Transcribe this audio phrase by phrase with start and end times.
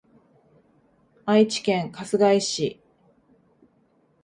[1.27, 2.81] 愛知県春日井市